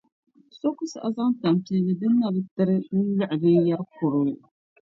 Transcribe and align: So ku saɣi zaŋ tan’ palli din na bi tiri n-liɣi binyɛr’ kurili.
So 0.57 0.67
ku 0.77 0.83
saɣi 0.91 1.09
zaŋ 1.15 1.29
tan’ 1.41 1.55
palli 1.65 1.93
din 1.99 2.13
na 2.19 2.27
bi 2.33 2.41
tiri 2.55 2.77
n-liɣi 3.05 3.35
binyɛr’ 3.41 3.81
kurili. 3.95 4.33